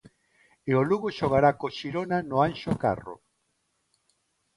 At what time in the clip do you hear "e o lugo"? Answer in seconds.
0.69-1.15